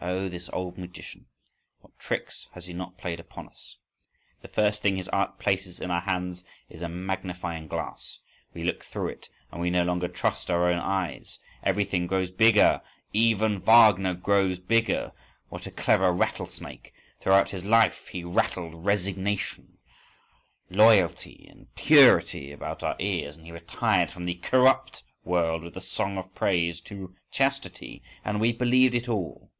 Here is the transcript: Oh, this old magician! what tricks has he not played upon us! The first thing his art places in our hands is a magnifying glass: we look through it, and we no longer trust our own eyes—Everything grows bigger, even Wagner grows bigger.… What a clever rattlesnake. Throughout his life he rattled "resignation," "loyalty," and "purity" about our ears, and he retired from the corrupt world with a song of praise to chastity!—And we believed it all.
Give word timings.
Oh, 0.00 0.28
this 0.28 0.48
old 0.52 0.78
magician! 0.78 1.26
what 1.80 1.98
tricks 1.98 2.46
has 2.52 2.66
he 2.66 2.72
not 2.72 2.96
played 2.96 3.18
upon 3.18 3.48
us! 3.48 3.78
The 4.40 4.46
first 4.46 4.80
thing 4.80 4.94
his 4.94 5.08
art 5.08 5.40
places 5.40 5.80
in 5.80 5.90
our 5.90 6.00
hands 6.02 6.44
is 6.68 6.82
a 6.82 6.88
magnifying 6.88 7.66
glass: 7.66 8.20
we 8.54 8.62
look 8.62 8.84
through 8.84 9.08
it, 9.08 9.28
and 9.50 9.60
we 9.60 9.70
no 9.70 9.82
longer 9.82 10.06
trust 10.06 10.52
our 10.52 10.70
own 10.70 10.78
eyes—Everything 10.78 12.06
grows 12.06 12.30
bigger, 12.30 12.80
even 13.12 13.58
Wagner 13.60 14.14
grows 14.14 14.60
bigger.… 14.60 15.12
What 15.48 15.66
a 15.66 15.70
clever 15.72 16.12
rattlesnake. 16.12 16.94
Throughout 17.20 17.50
his 17.50 17.64
life 17.64 18.06
he 18.06 18.22
rattled 18.22 18.84
"resignation," 18.86 19.78
"loyalty," 20.70 21.48
and 21.50 21.74
"purity" 21.74 22.52
about 22.52 22.84
our 22.84 22.94
ears, 23.00 23.36
and 23.36 23.44
he 23.44 23.50
retired 23.50 24.12
from 24.12 24.26
the 24.26 24.36
corrupt 24.36 25.02
world 25.24 25.64
with 25.64 25.76
a 25.76 25.80
song 25.80 26.18
of 26.18 26.32
praise 26.36 26.80
to 26.82 27.16
chastity!—And 27.32 28.40
we 28.40 28.52
believed 28.52 28.94
it 28.94 29.08
all. 29.08 29.50